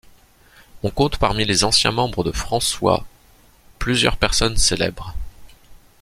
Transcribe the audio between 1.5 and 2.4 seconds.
anciens membres de